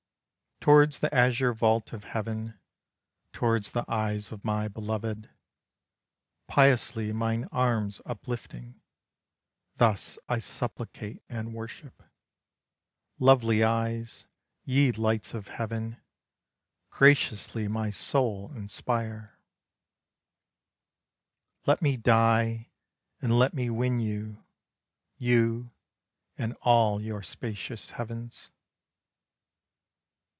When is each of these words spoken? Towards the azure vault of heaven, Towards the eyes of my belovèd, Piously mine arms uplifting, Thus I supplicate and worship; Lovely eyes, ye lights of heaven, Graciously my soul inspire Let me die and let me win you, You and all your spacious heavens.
Towards 0.63 0.99
the 0.99 1.11
azure 1.11 1.53
vault 1.55 1.91
of 1.91 2.03
heaven, 2.03 2.59
Towards 3.33 3.71
the 3.71 3.83
eyes 3.87 4.31
of 4.31 4.45
my 4.45 4.69
belovèd, 4.69 5.27
Piously 6.47 7.11
mine 7.11 7.49
arms 7.51 7.99
uplifting, 8.05 8.79
Thus 9.77 10.19
I 10.29 10.37
supplicate 10.37 11.23
and 11.27 11.55
worship; 11.55 12.03
Lovely 13.17 13.63
eyes, 13.63 14.27
ye 14.63 14.91
lights 14.91 15.33
of 15.33 15.47
heaven, 15.47 15.99
Graciously 16.91 17.67
my 17.67 17.89
soul 17.89 18.51
inspire 18.53 19.39
Let 21.65 21.81
me 21.81 21.97
die 21.97 22.69
and 23.19 23.33
let 23.39 23.55
me 23.55 23.71
win 23.71 23.99
you, 23.99 24.43
You 25.17 25.71
and 26.37 26.53
all 26.61 27.01
your 27.01 27.23
spacious 27.23 27.89
heavens. 27.89 28.51